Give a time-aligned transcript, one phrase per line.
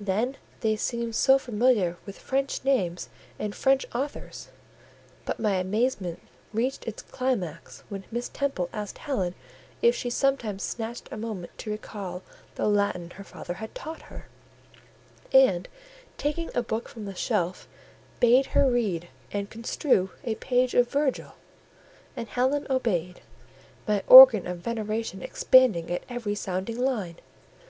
[0.00, 4.48] Then they seemed so familiar with French names and French authors:
[5.26, 6.22] but my amazement
[6.54, 9.34] reached its climax when Miss Temple asked Helen
[9.82, 12.22] if she sometimes snatched a moment to recall
[12.54, 14.26] the Latin her father had taught her,
[15.34, 15.68] and
[16.16, 17.68] taking a book from a shelf,
[18.20, 21.34] bade her read and construe a page of Virgil;
[22.16, 23.20] and Helen obeyed,
[23.86, 27.16] my organ of veneration expanding at every sounding line.